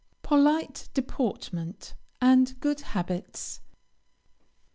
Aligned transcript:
POLITE 0.23 0.89
DEPORTMENT, 0.95 1.93
AND 2.19 2.59
GOOD 2.59 2.79
HABITS. 2.81 3.61